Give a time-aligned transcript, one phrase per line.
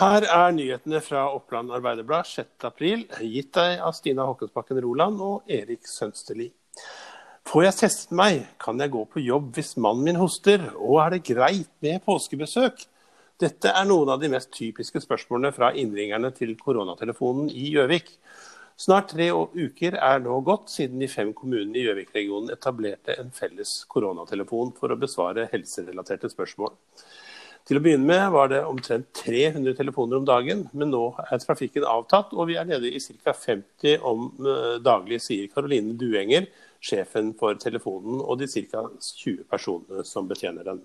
[0.00, 5.84] Her er nyhetene fra Oppland Arbeiderblad 6.4, gitt deg av Stina Håkonsbakken Roland og Erik
[5.84, 6.46] Sønsteli.
[7.50, 11.12] Får jeg testet meg, kan jeg gå på jobb hvis mannen min hoster, og er
[11.12, 12.80] det greit med påskebesøk?
[13.44, 18.08] Dette er noen av de mest typiske spørsmålene fra innringerne til koronatelefonen i Gjøvik.
[18.80, 23.82] Snart tre uker er nå gått siden de fem kommunene i Gjøvik-regionen etablerte en felles
[23.92, 26.72] koronatelefon for å besvare helserelaterte spørsmål.
[27.68, 31.86] Til å begynne med var det omtrent 300 telefoner om dagen, men nå er trafikken
[31.86, 33.34] avtatt, og vi er nede i ca.
[33.36, 36.48] 50 om eh, daglig, sier Karoline Duenger,
[36.80, 38.86] sjefen for telefonen, og de ca.
[38.98, 40.80] 20 personene som betjener den.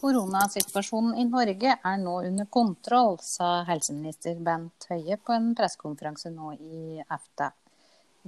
[0.00, 6.54] Koronasituasjonen i Norge er nå under kontroll, sa helseminister Bent Høie på en pressekonferanse nå
[6.56, 7.50] i EFTA.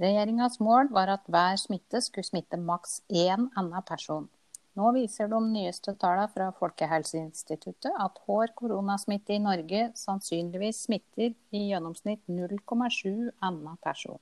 [0.03, 4.29] Regjeringas mål var at hver smitte skulle smitte maks én annen person.
[4.73, 11.61] Nå viser de nyeste tallene fra Folkehelseinstituttet at hår koronasmitte i Norge sannsynligvis smitter i
[11.69, 14.17] gjennomsnitt 0,7 annen person.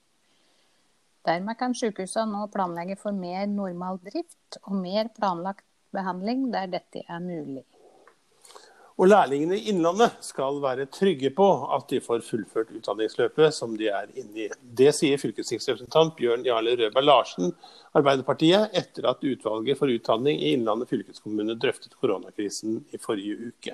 [1.24, 5.64] Dermed kan sykehusene nå planlegge for mer normal drift og mer planlagt
[5.96, 7.64] behandling der dette er mulig.
[9.02, 13.88] Og lærlingene i Innlandet skal være trygge på at de får fullført utdanningsløpet som de
[13.90, 14.50] er inne i.
[14.62, 17.56] Det sier fylkestingsrepresentant Bjørn Jarle Røberg Larsen,
[17.98, 23.74] Arbeiderpartiet, etter at utvalget for utdanning i Innlandet fylkeskommune drøftet koronakrisen i forrige uke.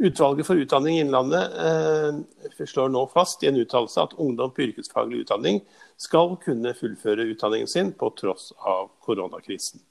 [0.00, 4.64] Utvalget for utdanning i Innlandet eh, slår nå fast i en uttalelse at ungdom på
[4.70, 5.60] yrkesfaglig utdanning
[6.00, 9.84] skal kunne fullføre utdanningen sin på tross av koronakrisen.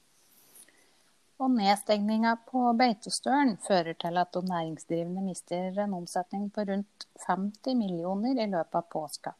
[1.35, 7.75] Og nedstengninga på Beitostølen fører til at de næringsdrivende mister en omsetning på rundt 50
[7.75, 9.33] millioner i løpet av påska.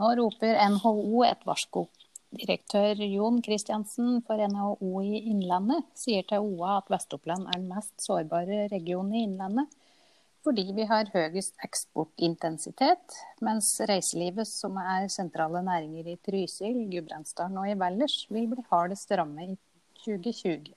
[0.00, 1.84] Nå roper NHO et varsko.
[2.32, 7.92] Direktør Jon Kristiansen for NHO i Innlandet sier til OA at Vest-Oppland er den mest
[8.00, 9.68] sårbare regionen i Innlandet,
[10.42, 17.68] fordi vi har høyest eksportintensitet, mens reiselivet, som er sentrale næringer i Trysil, Gudbrandsdalen og
[17.68, 19.58] i Valdres, vil bli hardest ramme i
[20.06, 20.72] 2020.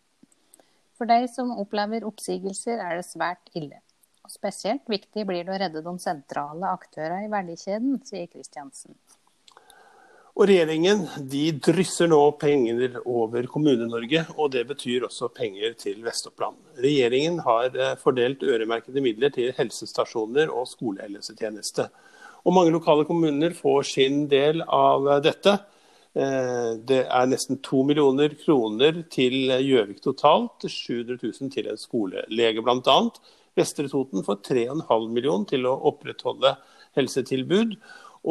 [0.95, 3.81] For de som opplever oppsigelser, er det svært ille.
[4.25, 8.95] Og Spesielt viktig blir det å redde de sentrale aktørene i verdikjeden, sier Kristiansen.
[10.35, 16.57] Og Regjeringen de drysser nå penger over Kommune-Norge, og det betyr også penger til Vest-Oppland.
[16.83, 21.87] Regjeringen har eh, fordelt øremerkede midler til helsestasjoner og skolehelsetjeneste.
[22.43, 25.55] Og Mange lokale kommuner får sin del av dette.
[26.15, 30.63] Eh, det er nesten to millioner kroner til Gjøvik totalt.
[30.63, 32.97] 700 000 til en skolelege bl.a.
[33.55, 36.55] Vestre Toten får 3,5 millioner til å opprettholde
[36.95, 37.75] helsetilbud.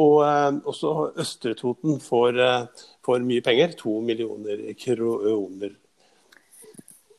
[0.01, 5.77] Og eh, også Østre Toten får, eh, får mye penger, 2 millioner kroner.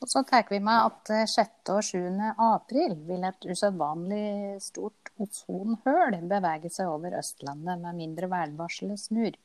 [0.03, 1.71] Og så tar vi med at 6.
[1.73, 2.35] og 7.
[2.43, 9.39] april vil et usedvanlig stort ozonhull bevege seg over Østlandet med mindre værvarselet snur.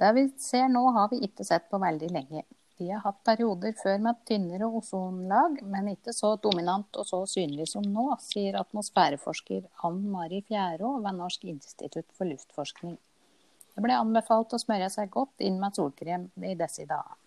[0.00, 2.46] Det vi ser nå, har vi ikke sett på veldig lenge.
[2.80, 7.66] Vi har hatt perioder før med tynnere ozonlag, men ikke så dominant og så synlig
[7.68, 12.96] som nå, sier atmosfæreforsker Ann Mari Fjærå ved Norsk institutt for luftforskning.
[13.76, 17.20] Det ble anbefalt å smøre seg godt inn med solkrem i disse dager.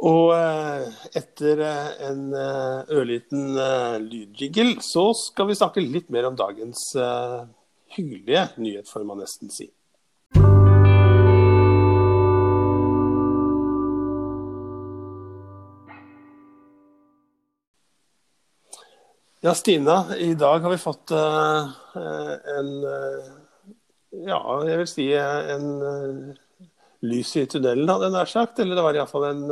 [0.00, 3.58] Og eh, etter eh, en eh, ørliten
[4.02, 6.88] lydjiggle, så skal vi snakke litt mer om dagens
[7.94, 9.70] hyggelige nyhet, får man nesten si.
[19.42, 20.16] Ja, Stina.
[20.16, 21.68] I dag har vi fått uh,
[22.58, 23.28] en uh,
[24.10, 26.66] Ja, jeg vil si en uh,
[27.08, 28.60] lys i tunnelen, hadde jeg nær sagt.
[28.60, 29.46] Eller det var iallfall en,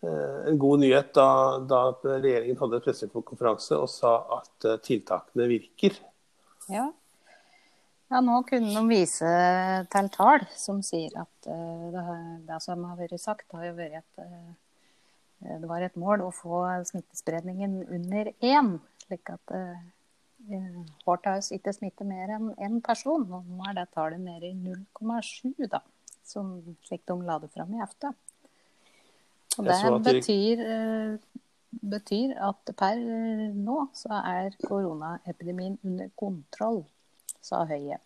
[0.00, 1.26] en god nyhet da,
[1.68, 6.00] da regjeringen hadde pressekonferanse og sa at tiltakene virker.
[6.72, 6.86] Ja.
[8.08, 8.22] ja.
[8.24, 9.34] nå kunne de vise
[9.92, 12.06] til tall som sier at det,
[12.48, 14.69] det som har vært sagt, har jo vært et Eh,
[15.40, 18.74] det var et mål å få smittespredningen under én,
[19.06, 19.78] slik at eh,
[21.06, 23.24] Horthaus ikke smitter mer enn én person.
[23.24, 25.80] Og nå er det tallet nede i 0,7, da,
[26.26, 28.12] som slik de la det fram i EFTA.
[29.58, 31.40] Og det betyr, eh,
[31.70, 36.84] betyr at per nå så er koronaepidemien under kontroll,
[37.40, 37.98] sa Høie.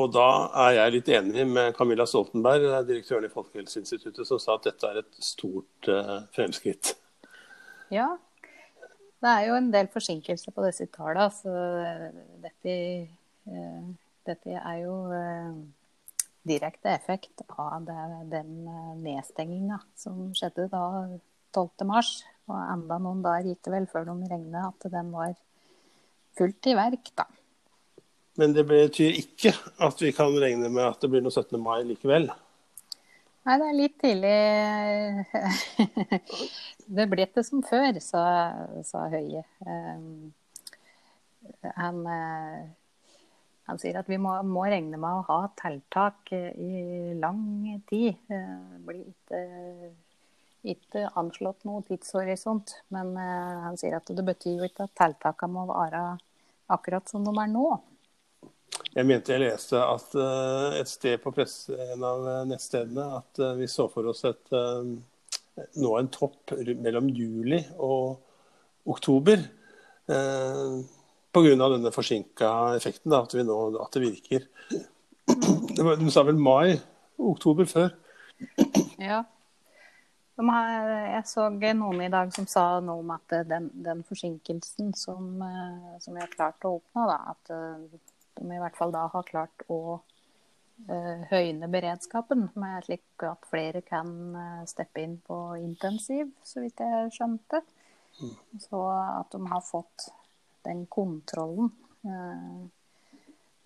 [0.00, 0.26] Og da
[0.68, 5.02] er jeg litt enig med Camilla Stoltenberg, direktøren i Folkehelseinstituttet, som sa at dette er
[5.02, 6.94] et stort uh, fremskritt.
[7.92, 8.08] Ja,
[9.20, 11.28] det er jo en del forsinkelser på disse tallene.
[11.36, 11.52] Så
[12.40, 12.76] dette,
[13.52, 13.92] uh,
[14.30, 15.60] dette er jo uh,
[16.48, 17.98] direkte effekt av det,
[18.32, 18.64] den
[19.04, 20.86] nedstenginga som skjedde da
[21.52, 21.84] 12.
[21.92, 22.14] mars.
[22.48, 25.36] Og enda noen dager gikk det vel før de regnet at den var
[26.40, 27.28] fullt i verk, da.
[28.40, 29.52] Men det betyr ikke
[29.84, 31.58] at vi kan regne med at det blir noe 17.
[31.60, 32.30] mai likevel.
[33.42, 34.36] Nei, det er litt tidlig.
[36.96, 38.22] det ble ikke som før, sa,
[38.86, 39.42] sa Høie.
[39.66, 40.30] Um,
[41.74, 42.62] han, uh,
[43.66, 47.42] han, sier at vi må, må, regne med å ha tiltak i lang
[47.90, 48.14] tid.
[48.30, 48.42] Det
[48.86, 49.42] blir ikke,
[50.76, 52.78] ikke anslått noe tidshorisont.
[52.94, 56.12] Men uh, han sier at det betyr jo ikke at tiltakene må være
[56.72, 57.72] akkurat som de er nå.
[58.92, 63.54] Jeg mente jeg leste at uh, et sted på presse, en av nettstedene at uh,
[63.56, 64.84] vi så for oss et, uh,
[65.80, 66.52] nå en topp
[66.84, 68.20] mellom juli og
[68.92, 69.46] oktober.
[70.10, 70.82] Uh,
[71.32, 71.56] Pga.
[71.56, 74.48] denne forsinka effekten, da, at, nå, at, det virker.
[76.02, 76.76] De sa vel mai?
[77.16, 77.94] Oktober før?
[79.00, 79.22] Ja.
[80.42, 85.98] Jeg så noen i dag som sa noe om at den, den forsinkelsen som, eh,
[86.02, 88.00] som, vi har klart å oppnå, da, at eh,
[88.38, 93.82] de i hvert fall da har klart å uh, høyne beredskapen, med slik at flere
[93.86, 97.62] kan uh, steppe inn på intensiv, så vidt jeg skjønte.
[98.20, 98.34] Mm.
[98.60, 100.08] Så at de har fått
[100.66, 101.72] den kontrollen.
[102.06, 102.68] Uh,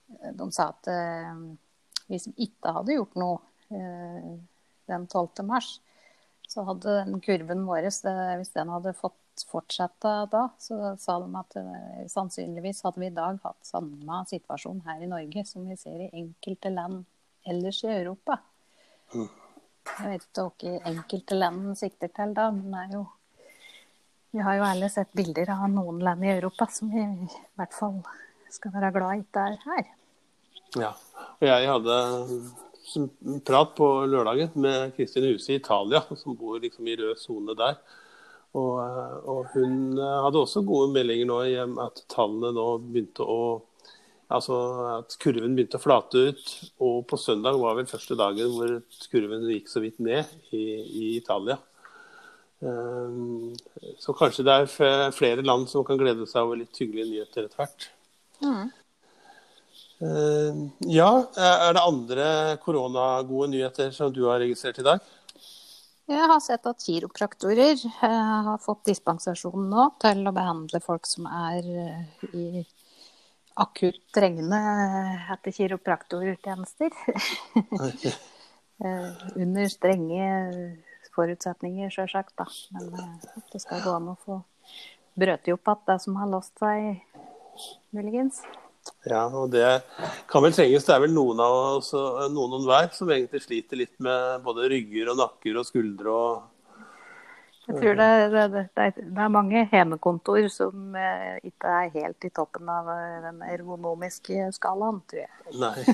[0.06, 0.86] de sa at
[2.06, 3.40] hvis de ikke hadde gjort noe
[4.86, 5.42] den 12.
[5.42, 5.80] mars,
[6.46, 7.88] så hadde den kurven vår,
[8.38, 13.16] hvis den hadde fått fortsette da, så sa de at uh, sannsynligvis hadde vi i
[13.16, 17.04] dag hatt samme situasjon her i Norge som vi ser i enkelte land
[17.46, 18.38] ellers i Europa.
[19.14, 19.28] Mm.
[19.86, 23.04] Jeg vet ikke hva enkelte land sikter til da, men er jo
[24.34, 27.72] Vi har jo alle sett bilder av noen land i Europa som vi i hvert
[27.72, 28.02] fall
[28.52, 29.86] skal være glad i ikke er her.
[30.76, 30.90] Ja,
[31.38, 31.96] og jeg hadde
[33.46, 37.78] prat på lørdagen med Kristin Huse i Italia, som bor liksom i rød sone der.
[38.56, 43.26] Og, eh, og, hun eh, hadde også gode meldinger nå i at tallene nå begynte
[43.26, 43.40] å
[44.26, 44.56] Altså
[44.90, 46.48] at kurven begynte å flate ut.
[46.82, 48.72] Og på søndag var vel første dagen hvor
[49.12, 51.54] kurven gikk så vidt ned i, i Italia.
[52.58, 53.52] Um,
[54.02, 57.62] så kanskje det er flere land som kan glede seg over litt hyggelige nyheter etter
[57.62, 57.86] hvert.
[58.42, 58.74] Mm.
[60.02, 62.28] Uh, ja, er det andre
[62.66, 65.06] koronagode nyheter som du har registrert i dag?
[66.06, 71.26] Jeg har sett at kiropraktorer eh, har fått dispensasjon nå til å behandle folk som
[71.26, 72.62] er eh, i
[73.58, 74.60] akutt trengende
[75.34, 76.94] etter kiropraktortjenester.
[79.42, 80.28] Under strenge
[81.16, 82.46] forutsetninger, sjølsagt, da.
[82.76, 83.18] Men
[83.52, 84.38] det skal gå an å få
[85.16, 87.00] brøtet opp igjen det som har låst seg,
[87.96, 88.44] muligens.
[89.06, 89.66] Ja, og det
[90.30, 90.86] kan vel trenges.
[90.86, 91.92] Det er vel noen av oss,
[92.32, 96.44] noen og hver som egentlig sliter litt med både rygger og nakker og skuldre og
[97.66, 98.42] jeg tror det, det,
[98.78, 103.40] det, det er mange hjemmekontor som eh, ikke er helt i toppen av eh, den
[103.42, 105.56] ergonomiske skalaen, tror jeg.
[105.58, 105.74] Nei.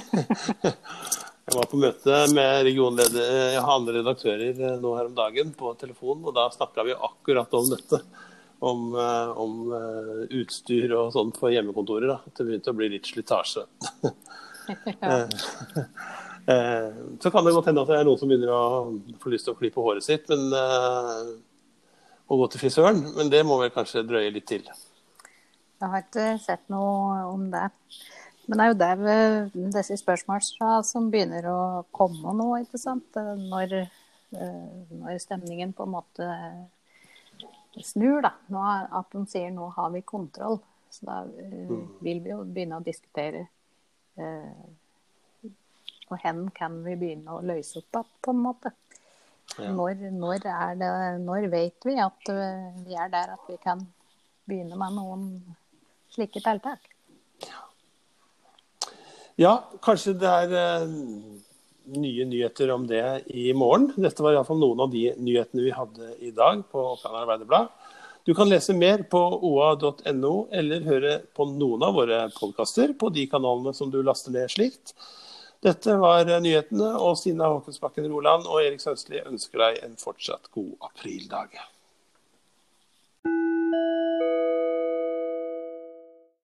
[1.43, 6.21] Jeg var på møte med regionleder, andre redaktører eh, nå her om dagen på telefon,
[6.29, 8.03] og da snakka vi akkurat om dette
[8.63, 12.07] om, eh, om uh, utstyr og sånt for hjemmekontorer.
[12.13, 12.19] Da.
[12.29, 13.67] At det begynte å bli litt slitasje.
[16.43, 18.63] Eh, så kan det godt hende at det er noen som begynner å
[19.23, 20.41] få lyst til å klippe håret sitt men,
[22.27, 24.67] og gå til frisøren, men det må vel kanskje drøye litt til.
[24.67, 27.69] Jeg har ikke sett noe om det.
[28.49, 31.61] Men det er jo der disse spørsmålene som begynner å
[31.95, 33.23] komme nå, ikke sant.
[33.39, 33.79] Når,
[34.35, 36.27] når stemningen på en måte
[37.81, 38.35] snur, da.
[38.53, 38.61] Nå,
[38.99, 40.61] at de sier nå har vi kontroll.
[40.93, 43.47] Så da uh, vil vi jo begynne å diskutere
[44.21, 44.65] uh,
[46.11, 48.75] Og hen kan vi begynne å løse opp igjen, på en måte.
[49.57, 49.71] Ja.
[49.73, 50.91] Når, når, det,
[51.25, 53.87] når, vet vi at uh, vi er der at vi kan
[54.45, 55.25] begynne med noen
[56.13, 56.85] slike tiltak?
[59.41, 60.53] Ja, kanskje det er
[61.85, 63.91] nye nyheter om det i morgen.
[63.97, 67.73] Dette var iallfall noen av de nyhetene vi hadde i dag på Oppland Arbeiderblad.
[68.25, 73.27] Du kan lese mer på oa.no, eller høre på noen av våre podkaster på de
[73.27, 74.95] kanalene som du laster ned slikt.
[75.63, 80.75] Dette var nyhetene, og Stina Håkonsbakken Roland og Erik Sønsli ønsker deg en fortsatt god
[80.91, 81.59] aprildag.